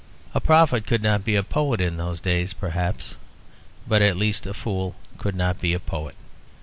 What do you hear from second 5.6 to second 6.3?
be a poet.